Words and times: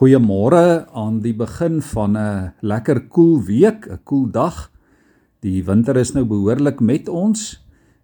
Goeiemôre 0.00 0.88
aan 0.96 1.18
die 1.20 1.34
begin 1.36 1.82
van 1.84 2.16
'n 2.16 2.52
lekker 2.64 3.00
koel 3.12 3.36
cool 3.36 3.44
week, 3.44 3.84
'n 3.84 4.00
koel 4.00 4.00
cool 4.04 4.30
dag. 4.32 4.70
Die 5.40 5.62
winter 5.62 5.96
is 5.96 6.14
nou 6.14 6.24
behoorlik 6.24 6.80
met 6.80 7.08
ons. 7.08 7.60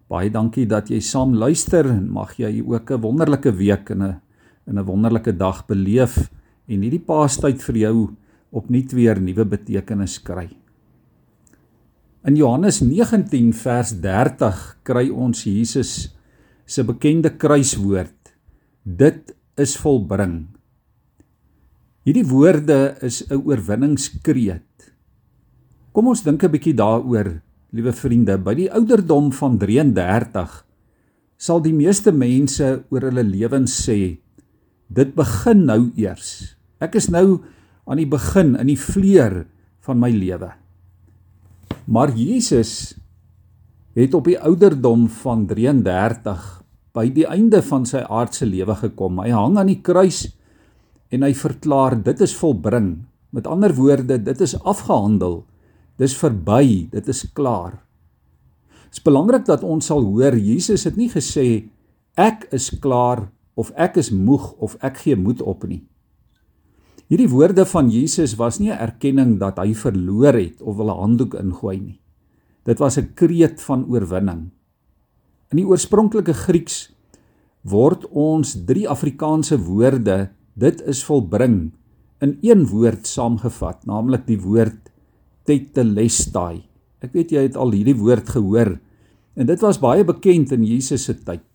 Baie 0.07 0.29
dankie 0.29 0.67
dat 0.67 0.89
jy 0.89 0.99
saam 0.99 1.33
luister 1.33 1.89
en 1.89 2.11
mag 2.11 2.37
jy 2.37 2.61
ook 2.61 2.91
'n 2.91 3.01
wonderlike 3.01 3.51
week 3.51 3.89
en 3.89 4.03
'n 4.03 4.21
in 4.67 4.77
'n 4.77 4.85
wonderlike 4.85 5.37
dag 5.37 5.65
beleef 5.65 6.29
en 6.67 6.81
hierdie 6.81 7.05
paastyd 7.05 7.63
vir 7.63 7.75
jou 7.75 8.15
opnuut 8.51 8.91
weer 8.93 9.19
nuwe 9.19 9.45
betekenis 9.45 10.21
kry. 10.21 10.49
In 12.25 12.35
Johannes 12.35 12.81
19 12.81 13.53
vers 13.53 13.99
30 13.99 14.77
kry 14.83 15.09
ons 15.09 15.43
Jesus 15.43 16.15
se 16.65 16.83
bekende 16.83 17.37
kruiswoord: 17.37 18.35
Dit 18.83 19.35
is 19.55 19.77
volbring. 19.77 20.56
Hierdie 22.07 22.23
woorde 22.23 22.95
is 23.03 23.19
'n 23.27 23.35
oorwinningskreet. 23.35 24.95
Kom 25.91 26.07
ons 26.07 26.23
dink 26.23 26.43
'n 26.43 26.51
bietjie 26.51 26.73
daaroor, 26.73 27.41
liewe 27.73 27.91
vriende, 27.91 28.37
by 28.37 28.53
die 28.55 28.71
ouderdom 28.71 29.31
van 29.33 29.57
33 29.57 30.63
sal 31.37 31.59
die 31.59 31.73
meeste 31.73 32.11
mense 32.11 32.85
oor 32.89 33.01
hulle 33.01 33.23
lewens 33.23 33.75
sê 33.85 34.17
dit 34.87 35.15
begin 35.15 35.65
nou 35.65 35.91
eers. 35.97 36.55
Ek 36.79 36.95
is 36.95 37.09
nou 37.09 37.43
aan 37.85 37.97
die 37.97 38.07
begin 38.07 38.55
in 38.55 38.67
die 38.67 38.79
vleur 38.79 39.45
van 39.81 39.99
my 39.99 40.09
lewe. 40.09 40.53
Maar 41.87 42.15
Jesus 42.15 42.95
het 43.95 44.13
op 44.13 44.25
die 44.25 44.39
ouderdom 44.39 45.09
van 45.09 45.45
33 45.45 46.63
by 46.93 47.09
die 47.09 47.27
einde 47.27 47.61
van 47.61 47.85
sy 47.85 47.99
aardse 48.07 48.45
lewe 48.45 48.75
gekom. 48.75 49.19
Hy 49.19 49.29
hang 49.29 49.57
aan 49.57 49.67
die 49.67 49.81
kruis 49.81 50.36
en 51.09 51.23
hy 51.23 51.33
verklaar 51.33 51.95
dit 52.03 52.21
is 52.21 52.35
volbring. 52.35 53.05
Met 53.29 53.47
ander 53.47 53.73
woorde, 53.75 54.17
dit 54.23 54.41
is 54.41 54.55
afgehandel. 54.63 55.45
Dis 55.97 56.15
verby, 56.17 56.87
dit 56.91 57.07
is 57.07 57.25
klaar. 57.33 57.79
Dit 58.87 58.99
is 58.99 59.03
belangrik 59.03 59.45
dat 59.45 59.65
ons 59.67 59.85
sal 59.85 60.05
hoor 60.05 60.37
Jesus 60.37 60.85
het 60.87 60.97
nie 60.97 61.09
gesê 61.11 61.67
ek 62.17 62.47
is 62.55 62.71
klaar 62.81 63.27
of 63.57 63.71
ek 63.75 63.97
is 64.01 64.11
moeg 64.13 64.53
of 64.63 64.77
ek 64.85 65.03
gee 65.03 65.17
moed 65.17 65.41
op 65.41 65.65
nie. 65.67 65.83
Hierdie 67.07 67.29
woorde 67.31 67.63
van 67.65 67.89
Jesus 67.91 68.35
was 68.35 68.59
nie 68.59 68.71
'n 68.71 68.79
erkenning 68.79 69.39
dat 69.39 69.57
hy 69.57 69.73
verloor 69.73 70.33
het 70.33 70.61
of 70.61 70.75
wil 70.75 70.91
'n 70.91 70.99
handdoek 70.99 71.33
ingooi 71.33 71.79
nie. 71.79 71.99
Dit 72.65 72.79
was 72.79 72.97
'n 72.97 73.13
kreet 73.15 73.61
van 73.61 73.85
oorwinning. 73.87 74.51
In 75.51 75.57
die 75.57 75.67
oorspronklike 75.67 76.33
Grieks 76.33 76.91
word 77.63 78.05
ons 78.11 78.55
drie 78.65 78.89
Afrikaanse 78.89 79.57
woorde 79.57 80.29
dit 80.57 80.81
is 80.89 81.03
volbring 81.05 81.69
in 82.23 82.37
een 82.41 82.65
woord 82.71 83.05
saamgevat, 83.05 83.85
naamlik 83.85 84.25
die 84.25 84.39
woord 84.41 84.89
tetelestai. 85.45 86.63
Ek 87.05 87.13
weet 87.13 87.31
jy 87.31 87.45
het 87.45 87.57
al 87.59 87.75
hierdie 87.75 87.97
woord 87.97 88.33
gehoor 88.33 88.73
en 89.37 89.45
dit 89.45 89.61
was 89.61 89.77
baie 89.77 90.01
bekend 90.05 90.51
in 90.55 90.65
Jesus 90.65 91.05
se 91.05 91.13
tyd. 91.13 91.45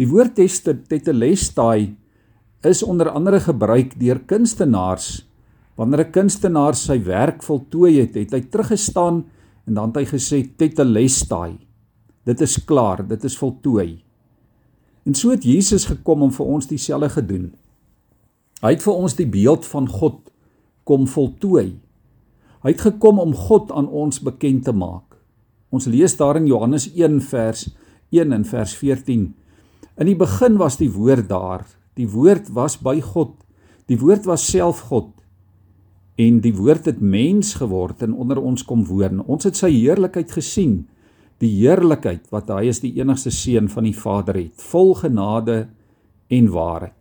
Die 0.00 0.08
woord 0.08 0.36
tetelestai 0.36 1.92
is 2.64 2.82
onder 2.82 3.12
andere 3.12 3.40
gebruik 3.40 3.94
deur 4.00 4.22
kunstenaars. 4.28 5.26
Wanneer 5.76 6.06
'n 6.06 6.12
kunstenaar 6.12 6.74
sy 6.74 6.98
werk 7.04 7.42
voltooi 7.42 8.00
het, 8.00 8.14
het 8.14 8.32
hy 8.32 8.40
teruggestaan 8.40 9.24
en 9.66 9.74
dan 9.74 9.92
het 9.92 9.96
hy 9.96 10.04
gesê 10.16 10.56
tetelestai. 10.56 11.58
Dit 12.24 12.40
is 12.40 12.64
klaar, 12.64 13.06
dit 13.06 13.24
is 13.24 13.36
voltooi. 13.36 14.02
En 15.04 15.14
so 15.14 15.30
het 15.30 15.44
Jesus 15.44 15.84
gekom 15.84 16.22
om 16.22 16.32
vir 16.32 16.46
ons 16.46 16.66
dieselfde 16.66 17.08
gedoen. 17.08 17.52
Hy 18.64 18.72
het 18.72 18.84
vir 18.86 18.96
ons 18.96 19.16
die 19.18 19.28
beeld 19.28 19.66
van 19.68 19.88
God 19.90 20.22
kom 20.88 21.04
voltooi. 21.10 21.76
Hy 22.64 22.72
het 22.72 22.86
gekom 22.86 23.20
om 23.20 23.34
God 23.36 23.72
aan 23.74 23.88
ons 23.88 24.22
bekend 24.24 24.64
te 24.64 24.72
maak. 24.72 25.18
Ons 25.74 25.88
lees 25.90 26.14
daar 26.16 26.38
in 26.40 26.48
Johannes 26.48 26.88
1 26.94 27.20
vers 27.28 27.66
1 28.14 28.32
en 28.32 28.46
vers 28.48 28.72
14. 28.78 29.26
In 30.00 30.08
die 30.08 30.16
begin 30.16 30.56
was 30.60 30.78
die 30.80 30.90
woord 30.92 31.28
daar. 31.28 31.66
Die 32.00 32.08
woord 32.08 32.48
was 32.56 32.78
by 32.80 32.96
God. 33.04 33.34
Die 33.90 33.98
woord 34.00 34.24
was 34.28 34.46
self 34.48 34.86
God. 34.88 35.12
En 36.16 36.40
die 36.40 36.54
woord 36.56 36.88
het 36.88 37.00
mens 37.00 37.54
geword 37.60 38.02
en 38.06 38.16
onder 38.16 38.40
ons 38.40 38.64
kom 38.64 38.86
woon. 38.88 39.20
Ons 39.28 39.50
het 39.50 39.58
sy 39.58 39.70
heerlikheid 39.74 40.32
gesien. 40.32 40.86
Die 41.44 41.52
heerlikheid 41.58 42.30
wat 42.32 42.48
hy 42.48 42.70
as 42.72 42.80
die 42.80 42.94
enigste 42.96 43.30
seun 43.34 43.68
van 43.68 43.84
die 43.84 43.96
Vader 43.96 44.38
het, 44.40 44.56
vol 44.72 44.94
genade 44.96 45.66
en 46.32 46.48
waarheid. 46.54 46.95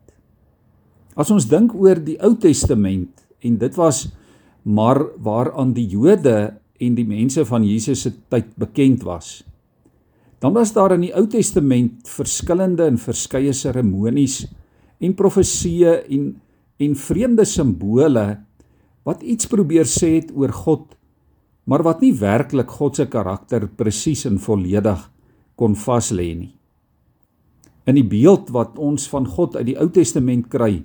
As 1.16 1.31
ons 1.31 1.48
dink 1.48 1.74
oor 1.76 2.00
die 2.03 2.18
Ou 2.24 2.36
Testament 2.36 3.26
en 3.46 3.58
dit 3.62 3.80
was 3.80 4.06
maar 4.66 5.00
waaraan 5.22 5.74
die 5.76 5.88
Jode 5.88 6.56
en 6.81 6.96
die 6.98 7.08
mense 7.08 7.46
van 7.48 7.64
Jesus 7.64 8.03
se 8.03 8.12
tyd 8.31 8.50
bekend 8.59 9.06
was. 9.08 9.44
Dan 10.44 10.53
was 10.58 10.74
daar 10.76 10.96
in 10.98 11.06
die 11.06 11.14
Ou 11.16 11.24
Testament 11.31 12.09
verskillende 12.12 12.88
en 12.90 13.00
verskeie 13.00 13.53
seremonies 13.56 14.44
en 15.00 15.16
profesieë 15.16 16.02
en 16.12 16.34
en 16.78 16.96
vreemde 17.00 17.46
simbole 17.47 18.26
wat 19.08 19.22
iets 19.24 19.47
probeer 19.47 19.88
sê 19.88 20.18
het 20.18 20.32
oor 20.36 20.52
God, 20.52 20.90
maar 21.70 21.86
wat 21.86 22.02
nie 22.03 22.12
werklik 22.20 22.72
God 22.78 23.00
se 23.00 23.06
karakter 23.08 23.68
presies 23.80 24.26
en 24.28 24.42
volledig 24.42 25.06
kon 25.56 25.78
vas 25.86 26.12
lê 26.12 26.34
nie. 26.36 26.52
In 27.88 27.96
die 27.96 28.08
beeld 28.08 28.50
wat 28.52 28.80
ons 28.82 29.06
van 29.08 29.28
God 29.30 29.56
uit 29.56 29.70
die 29.70 29.78
Ou 29.80 29.88
Testament 29.94 30.50
kry, 30.52 30.82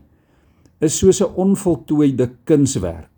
is 0.80 0.98
soos 0.98 1.20
'n 1.20 1.34
onvoltooide 1.36 2.30
kunswerk. 2.44 3.10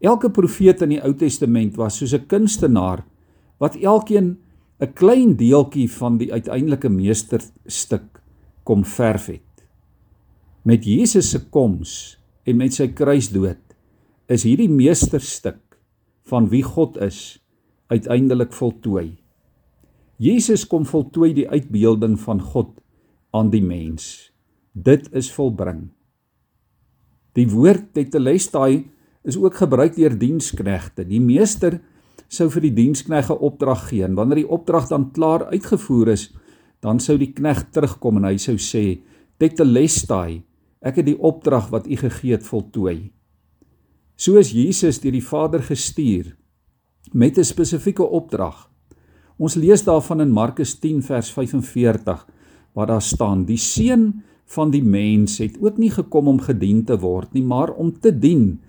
Elke 0.00 0.30
profeet 0.30 0.82
in 0.82 0.88
die 0.88 1.02
Ou 1.02 1.14
Testament 1.14 1.76
was 1.76 1.96
soos 1.98 2.14
'n 2.14 2.26
kunstenaar 2.26 3.04
wat 3.58 3.76
elkeen 3.76 4.38
'n 4.80 4.92
klein 4.94 5.36
deeltjie 5.36 5.88
van 5.90 6.18
die 6.18 6.32
uiteindelike 6.32 6.88
meesterstuk 6.88 8.20
kom 8.64 8.84
verf 8.84 9.26
het. 9.26 9.66
Met 10.62 10.84
Jesus 10.84 11.30
se 11.30 11.40
koms 11.50 12.18
en 12.44 12.56
met 12.56 12.74
sy 12.74 12.88
kruisdood 12.88 13.60
is 14.28 14.42
hierdie 14.42 14.68
meesterstuk 14.68 15.60
van 16.24 16.48
wie 16.48 16.62
God 16.62 16.96
is 16.96 17.38
uiteindelik 17.92 18.52
voltooi. 18.52 19.16
Jesus 20.16 20.66
kom 20.66 20.86
voltooi 20.86 21.34
die 21.34 21.48
uitbeelding 21.48 22.16
van 22.20 22.40
God 22.40 22.80
aan 23.30 23.50
die 23.50 23.62
mens. 23.62 24.32
Dit 24.72 25.10
is 25.12 25.32
volbring. 25.32 25.90
Die 27.34 27.46
woord 27.50 27.92
tetelestai 27.96 28.84
is 29.24 29.36
ook 29.40 29.56
gebruik 29.58 29.96
deur 29.96 30.14
diensknegte. 30.18 31.04
Die 31.08 31.20
meester 31.20 31.80
sou 32.28 32.48
vir 32.52 32.68
die 32.68 32.74
diensknegte 32.76 33.36
opdrag 33.36 33.88
gee 33.90 34.04
en 34.06 34.16
wanneer 34.18 34.42
die 34.42 34.50
opdrag 34.50 34.88
dan 34.90 35.10
klaar 35.16 35.48
uitgevoer 35.50 36.14
is, 36.14 36.28
dan 36.84 37.00
sou 37.00 37.16
die 37.18 37.32
knegt 37.32 37.72
terugkom 37.72 38.20
en 38.20 38.28
hy 38.28 38.36
sou 38.38 38.56
sê: 38.60 39.00
"Tetelestai, 39.38 40.42
ek 40.82 41.00
het 41.00 41.06
die 41.06 41.18
opdrag 41.18 41.70
wat 41.70 41.86
u 41.86 41.96
gegee 41.96 42.36
het 42.36 42.46
voltooi." 42.46 43.10
So 44.16 44.38
is 44.38 44.52
Jesus 44.52 45.00
deur 45.00 45.12
die 45.12 45.24
Vader 45.24 45.62
gestuur 45.62 46.36
met 47.12 47.38
'n 47.38 47.44
spesifieke 47.44 48.04
opdrag. 48.04 48.70
Ons 49.38 49.54
lees 49.54 49.82
daarvan 49.82 50.20
in 50.20 50.30
Markus 50.30 50.78
10 50.78 51.02
vers 51.02 51.30
45 51.30 52.26
waar 52.74 52.86
daar 52.86 53.02
staan: 53.02 53.44
"Die 53.44 53.56
seun 53.56 54.22
van 54.46 54.70
die 54.70 54.82
mens 54.82 55.38
het 55.38 55.56
ook 55.60 55.78
nie 55.78 55.90
gekom 55.90 56.28
om 56.28 56.40
gedien 56.40 56.84
te 56.84 56.98
word 57.00 57.32
nie, 57.32 57.42
maar 57.42 57.72
om 57.72 57.92
te 57.92 58.12
dien 58.12 58.60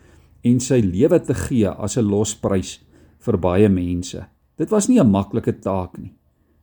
en 0.45 0.59
sy 0.59 0.79
lewe 0.79 1.19
te 1.21 1.33
gee 1.33 1.69
as 1.69 1.97
'n 1.97 2.05
losprys 2.05 2.79
vir 3.19 3.37
baie 3.37 3.69
mense. 3.69 4.25
Dit 4.57 4.69
was 4.69 4.87
nie 4.87 4.99
'n 4.99 5.11
maklike 5.11 5.59
taak 5.59 5.97
nie. 5.97 6.13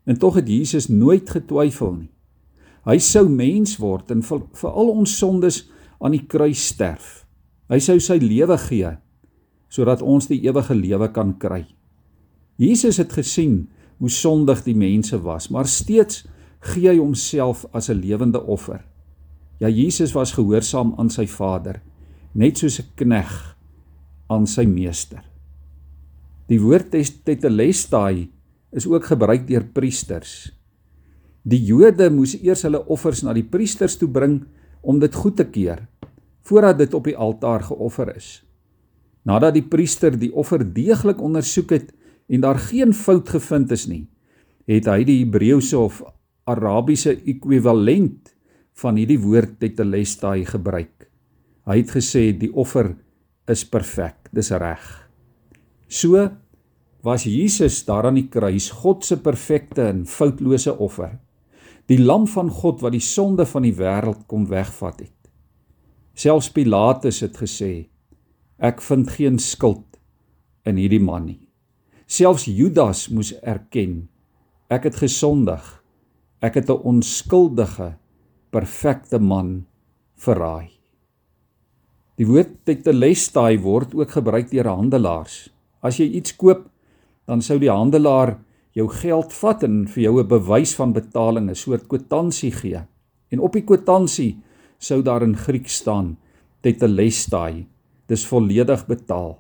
En 0.07 0.19
tog 0.19 0.35
het 0.35 0.49
Jesus 0.49 0.89
nooit 0.89 1.31
getwyfel 1.31 1.93
nie. 1.95 2.11
Hy 2.85 2.99
sou 2.99 3.29
mens 3.29 3.77
word 3.77 4.11
en 4.11 4.23
vir, 4.23 4.41
vir 4.53 4.71
al 4.71 4.89
ons 4.89 5.19
sondes 5.19 5.71
aan 6.01 6.11
die 6.11 6.27
kruis 6.27 6.67
sterf. 6.67 7.27
Hy 7.69 7.79
sou 7.79 8.01
sy 8.01 8.19
lewe 8.19 8.59
gee 8.59 8.97
sodat 9.73 10.03
ons 10.03 10.27
die 10.27 10.43
ewige 10.45 10.75
lewe 10.75 11.09
kan 11.09 11.39
kry. 11.39 11.65
Jesus 12.57 12.99
het 13.01 13.13
gesien 13.13 13.71
hoe 13.99 14.11
sondig 14.11 14.65
die 14.65 14.75
mense 14.77 15.17
was, 15.23 15.49
maar 15.49 15.67
steeds 15.67 16.27
gee 16.61 16.91
hy 16.91 16.99
homself 16.99 17.65
as 17.73 17.89
'n 17.89 18.01
lewende 18.01 18.43
offer. 18.43 18.85
Ja 19.61 19.69
Jesus 19.69 20.13
was 20.13 20.33
gehoorsaam 20.33 20.95
aan 20.99 21.11
sy 21.11 21.27
Vader, 21.27 21.81
net 22.35 22.59
soos 22.59 22.81
'n 22.81 22.89
knegg 22.97 23.57
aan 24.29 24.47
sy 24.47 24.65
meester. 24.65 25.23
Die 26.49 26.61
woord 26.61 26.91
tetelestai 27.25 28.31
is 28.73 28.87
ook 28.87 29.05
gebruik 29.05 29.47
deur 29.47 29.65
priesters. 29.65 30.53
Die 31.43 31.65
Jode 31.65 32.11
moes 32.11 32.35
eers 32.39 32.63
hulle 32.63 32.85
offers 32.87 33.23
na 33.23 33.33
die 33.33 33.47
priesters 33.47 33.97
toe 33.97 34.09
bring 34.09 34.43
om 34.83 34.99
dit 34.99 35.15
goed 35.15 35.37
te 35.37 35.45
keur 35.45 35.89
voordat 36.43 36.79
dit 36.79 36.95
op 36.95 37.05
die 37.07 37.17
altaar 37.17 37.63
geoffer 37.63 38.17
is. 38.17 38.43
Nadat 39.23 39.55
die 39.55 39.63
priester 39.63 40.17
die 40.19 40.33
offer 40.35 40.65
deeglik 40.75 41.21
ondersoek 41.23 41.71
het 41.71 41.93
en 42.27 42.43
daar 42.43 42.59
geen 42.59 42.93
fout 42.93 43.29
gevind 43.29 43.71
is 43.71 43.87
nie, 43.87 44.09
het 44.67 44.89
hy 44.91 45.05
die 45.07 45.21
Hebreëse 45.21 45.79
of 45.79 46.01
Arabiese 46.51 47.15
ekwivalent 47.15 48.32
van 48.75 48.97
hierdie 48.97 49.21
woord 49.21 49.59
tetelestai 49.61 50.45
gebruik 50.45 51.03
Hy 51.63 51.77
het 51.79 51.93
gesê 51.95 52.33
die 52.35 52.51
offer 52.59 52.89
is 53.51 53.63
perfek, 53.71 54.27
dis 54.35 54.51
reg. 54.51 54.83
So 55.87 56.19
was 57.07 57.27
Jesus 57.27 57.85
daar 57.87 58.09
aan 58.09 58.19
die 58.19 58.27
kruis 58.31 58.71
God 58.83 59.07
se 59.07 59.21
perfekte 59.23 59.85
en 59.87 60.03
foutlose 60.11 60.75
offer. 60.75 61.21
Die 61.87 62.01
lam 62.03 62.27
van 62.31 62.51
God 62.51 62.83
wat 62.83 62.97
die 62.97 63.03
sonde 63.03 63.47
van 63.47 63.67
die 63.67 63.75
wêreld 63.79 64.25
kom 64.31 64.49
wegvat 64.51 65.05
het. 65.05 65.19
Selfs 66.19 66.51
Pilatus 66.55 67.23
het 67.23 67.39
gesê 67.39 67.73
ek 68.63 68.83
vind 68.83 69.11
geen 69.11 69.39
skuld 69.43 69.87
in 70.67 70.79
hierdie 70.79 71.03
man 71.03 71.27
nie. 71.31 71.41
Selfs 72.11 72.49
Judas 72.51 73.07
moes 73.11 73.33
erken 73.39 74.09
ek 74.73 74.91
het 74.91 74.99
gesondig. 74.99 75.63
Ek 76.43 76.59
het 76.59 76.71
'n 76.71 76.83
onskuldige 76.83 77.95
perfekte 78.53 79.19
man 79.19 79.65
verraai. 80.21 80.69
Die 82.21 82.29
woord 82.29 82.61
tetelestai 82.69 83.57
word 83.65 83.95
ook 83.97 84.13
gebruik 84.13 84.51
deur 84.53 84.69
handelaars. 84.69 85.49
As 85.83 85.99
jy 85.99 86.11
iets 86.21 86.37
koop, 86.37 86.69
dan 87.27 87.41
sou 87.43 87.57
die 87.59 87.73
handelaar 87.73 88.37
jou 88.77 88.87
geld 89.01 89.33
vat 89.41 89.65
en 89.65 89.87
vir 89.89 90.03
jou 90.05 90.21
'n 90.21 90.29
bewys 90.29 90.75
van 90.77 90.93
betaling, 90.93 91.51
'n 91.51 91.55
soort 91.55 91.89
kwitansie 91.89 92.53
gee. 92.53 92.81
En 93.31 93.41
op 93.41 93.53
die 93.53 93.65
kwitansie 93.65 94.37
sou 94.79 95.03
daar 95.03 95.23
in 95.23 95.37
Griek 95.37 95.69
staan 95.69 96.17
tetelestai. 96.61 97.67
Dis 98.07 98.27
volledig 98.27 98.87
betaal. 98.87 99.39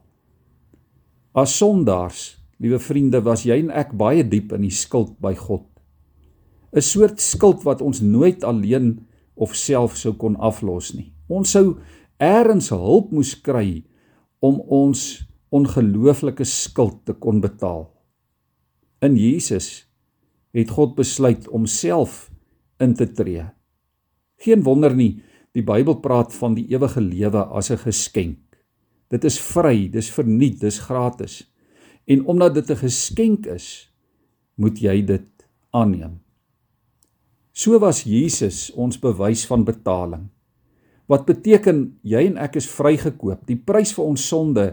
As 1.35 1.57
sondaars, 1.57 2.39
liewe 2.59 2.79
vriende, 2.79 3.21
was 3.21 3.43
jy 3.45 3.59
en 3.59 3.71
ek 3.71 3.93
baie 3.93 4.23
diep 4.29 4.53
in 4.53 4.61
die 4.61 4.71
skuld 4.71 5.21
by 5.21 5.35
God. 5.35 5.72
'n 6.73 6.81
Soort 6.81 7.21
skuld 7.21 7.63
wat 7.63 7.81
ons 7.81 8.01
nooit 8.01 8.45
alleen 8.45 9.07
of 9.35 9.55
self 9.55 9.97
sou 9.97 10.15
kon 10.15 10.37
aflos 10.37 10.95
nie. 10.95 11.13
Ons 11.29 11.51
sou 11.51 11.79
eers 12.21 12.71
hulp 12.71 13.13
moes 13.13 13.35
kry 13.41 13.85
om 14.41 14.61
ons 14.61 15.23
ongelooflike 15.53 16.45
skuld 16.45 17.05
te 17.05 17.13
kon 17.13 17.41
betaal. 17.41 17.91
In 19.03 19.17
Jesus 19.17 19.85
het 20.53 20.71
God 20.71 20.95
besluit 20.97 21.49
om 21.49 21.67
self 21.67 22.31
in 22.81 22.95
te 22.95 23.07
tree. 23.07 23.45
Geen 24.43 24.63
wonder 24.63 24.95
nie, 24.95 25.23
die 25.53 25.65
Bybel 25.65 26.01
praat 26.01 26.33
van 26.35 26.57
die 26.57 26.67
ewige 26.73 27.01
lewe 27.01 27.45
as 27.53 27.71
'n 27.71 27.79
geskenk. 27.79 28.39
Dit 29.11 29.25
is 29.25 29.39
vry, 29.39 29.89
dis 29.89 30.11
verniet, 30.11 30.61
dis 30.61 30.79
gratis. 30.79 31.53
En 32.07 32.27
omdat 32.27 32.55
dit 32.55 32.71
'n 32.71 32.77
geskenk 32.77 33.47
is, 33.47 33.93
moet 34.57 34.79
jy 34.81 35.05
dit 35.05 35.29
aanneem. 35.71 36.22
So 37.53 37.77
was 37.79 38.05
Jesus 38.09 38.71
ons 38.73 38.97
bewys 38.97 39.45
van 39.49 39.65
betaling. 39.69 40.31
Wat 41.05 41.27
beteken 41.29 41.99
jy 42.01 42.25
en 42.31 42.39
ek 42.41 42.57
is 42.57 42.69
vrygekoop. 42.73 43.45
Die 43.45 43.59
prys 43.61 43.93
vir 43.93 44.09
ons 44.09 44.25
sonde 44.25 44.67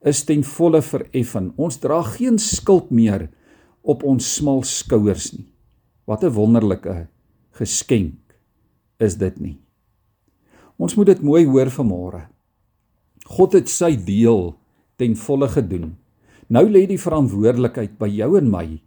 is 0.00 0.22
ten 0.24 0.40
volle 0.46 0.80
vereffen. 0.82 1.50
Ons 1.60 1.76
dra 1.82 2.00
geen 2.14 2.40
skuld 2.40 2.90
meer 2.90 3.28
op 3.84 4.04
ons 4.08 4.24
smal 4.24 4.62
skouers 4.64 5.32
nie. 5.36 5.46
Wat 6.08 6.24
'n 6.24 6.32
wonderlike 6.32 7.08
geskenk 7.52 8.16
is 8.98 9.16
dit 9.16 9.40
nie. 9.40 9.58
Ons 10.78 10.96
moet 10.96 11.06
dit 11.06 11.22
mooi 11.22 11.44
hoor 11.44 11.70
vanmôre. 11.70 12.26
God 13.26 13.52
het 13.52 13.68
sy 13.68 13.94
deel 13.96 14.56
ten 14.96 15.14
volle 15.14 15.48
gedoen. 15.48 15.96
Nou 16.48 16.64
lê 16.68 16.86
die 16.86 16.98
verantwoordelikheid 16.98 17.98
by 17.98 18.08
jou 18.08 18.38
en 18.38 18.50
my 18.50 18.80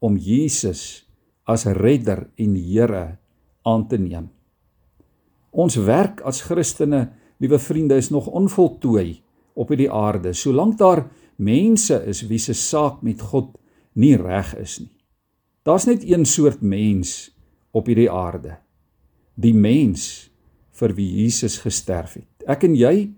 om 0.00 0.16
Jesus 0.16 1.07
as 1.48 1.64
redder 1.64 2.26
en 2.36 2.56
Here 2.56 3.18
aan 3.64 3.86
te 3.88 3.98
neem. 4.00 4.28
Ons 5.50 5.78
werk 5.80 6.20
as 6.28 6.42
Christene, 6.44 7.08
liewe 7.40 7.58
vriende, 7.58 7.96
is 7.96 8.10
nog 8.12 8.28
onvoltooi 8.28 9.22
op 9.58 9.72
hierdie 9.72 9.90
aarde. 9.90 10.34
Solank 10.36 10.76
daar 10.78 11.06
mense 11.36 11.96
is 12.06 12.22
wie 12.28 12.38
se 12.38 12.54
saak 12.54 13.02
met 13.02 13.22
God 13.32 13.56
nie 13.98 14.16
reg 14.20 14.54
is 14.60 14.78
nie. 14.82 14.94
Daar's 15.66 15.88
net 15.88 16.04
een 16.04 16.24
soort 16.24 16.60
mens 16.62 17.30
op 17.76 17.88
hierdie 17.88 18.10
aarde. 18.10 18.58
Die 19.34 19.54
mens 19.54 20.28
vir 20.78 20.94
wie 20.96 21.08
Jesus 21.22 21.58
gesterf 21.64 22.16
het. 22.20 22.30
Ek 22.46 22.64
en 22.68 22.76
jy 22.78 23.10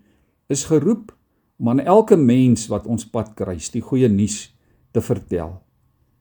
is 0.51 0.67
geroep 0.71 1.13
om 1.61 1.71
aan 1.75 1.83
elke 1.85 2.17
mens 2.17 2.67
wat 2.73 2.89
ons 2.89 3.05
pad 3.07 3.35
kruis 3.39 3.69
die 3.75 3.85
goeie 3.85 4.09
nuus 4.09 4.49
te 4.95 5.03
vertel. 5.05 5.59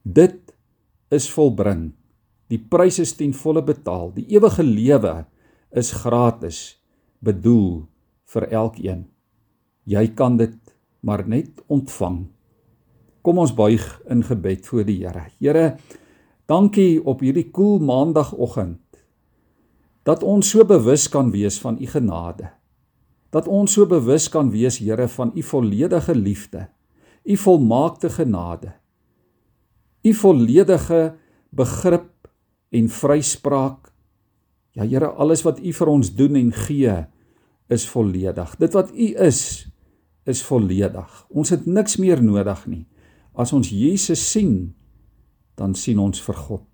Dit 0.04 0.54
is 1.10 1.30
volbring. 1.32 1.90
Die 2.50 2.60
prys 2.60 2.98
is 3.00 3.14
ten 3.18 3.34
volle 3.38 3.62
betaal. 3.66 4.10
Die 4.16 4.26
ewige 4.34 4.66
lewe 4.66 5.26
is 5.70 5.94
gratis 6.02 6.80
bedoel 7.22 7.86
vir 8.34 8.48
elkeen. 8.50 9.06
Jy 9.90 10.06
kan 10.18 10.38
dit 10.38 10.58
maar 11.06 11.26
net 11.28 11.62
ontvang. 11.70 12.26
Kom 13.22 13.42
ons 13.42 13.54
buig 13.54 13.84
in 14.10 14.24
gebed 14.26 14.68
voor 14.68 14.86
die 14.88 14.98
Here. 15.04 15.28
Here, 15.40 15.66
dankie 16.50 17.00
op 17.06 17.22
hierdie 17.22 17.50
koel 17.52 17.80
maandagooggend 17.84 18.82
dat 20.08 20.24
ons 20.26 20.48
so 20.50 20.64
bewus 20.66 21.06
kan 21.12 21.28
wees 21.30 21.60
van 21.62 21.76
u 21.78 21.86
genade. 21.86 22.48
Dat 23.30 23.46
ons 23.46 23.76
so 23.76 23.86
bewus 23.86 24.26
kan 24.34 24.48
wees, 24.50 24.80
Here, 24.82 25.06
van 25.08 25.32
u 25.36 25.44
volledige 25.44 26.16
liefde, 26.16 26.66
u 27.24 27.38
volmaakte 27.38 28.10
genade. 28.10 28.74
U 30.02 30.14
volledige 30.14 31.14
begrip 31.54 32.29
en 32.70 32.90
vryspraak. 32.90 33.90
Ja 34.78 34.86
Here, 34.86 35.10
alles 35.10 35.44
wat 35.44 35.60
u 35.60 35.74
vir 35.74 35.92
ons 35.92 36.14
doen 36.16 36.38
en 36.40 36.52
gee 36.54 36.96
is 37.70 37.86
volledig. 37.90 38.56
Dit 38.58 38.74
wat 38.74 38.92
u 38.94 39.08
is, 39.26 39.42
is 40.26 40.42
volledig. 40.46 41.26
Ons 41.30 41.54
het 41.54 41.66
niks 41.66 41.98
meer 42.02 42.22
nodig 42.24 42.66
nie. 42.70 42.86
As 43.34 43.54
ons 43.54 43.70
Jesus 43.70 44.22
sien, 44.32 44.74
dan 45.60 45.76
sien 45.76 46.00
ons 46.00 46.22
vir 46.24 46.38
God. 46.48 46.66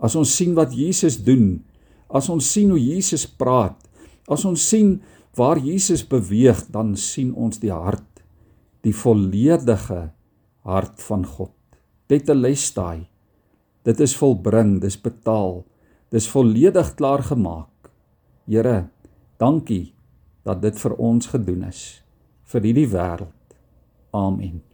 As 0.00 0.16
ons 0.16 0.30
sien 0.32 0.54
wat 0.56 0.72
Jesus 0.76 1.18
doen, 1.24 1.60
as 2.08 2.30
ons 2.32 2.46
sien 2.46 2.70
hoe 2.72 2.80
Jesus 2.80 3.26
praat, 3.28 3.76
as 4.30 4.44
ons 4.48 4.62
sien 4.62 4.96
waar 5.36 5.60
Jesus 5.60 6.02
beweeg, 6.08 6.64
dan 6.72 6.94
sien 6.98 7.34
ons 7.34 7.60
die 7.62 7.72
hart, 7.72 8.22
die 8.82 8.94
volledige 8.96 10.08
hart 10.66 11.02
van 11.04 11.26
God. 11.26 11.52
Dit 12.10 12.26
te 12.26 12.34
lestai. 12.34 13.09
Dit 13.82 14.00
is 14.00 14.16
volbring, 14.16 14.78
dis 14.82 14.98
betaal. 15.00 15.62
Dis 16.12 16.28
volledig 16.28 16.94
klaar 16.98 17.22
gemaak. 17.22 17.92
Here, 18.50 18.90
dankie 19.38 19.92
dat 20.44 20.62
dit 20.62 20.76
vir 20.82 20.96
ons 20.98 21.30
gedoen 21.32 21.68
is 21.68 22.02
vir 22.50 22.66
hierdie 22.66 22.88
wêreld. 22.90 23.54
Amen. 24.16 24.69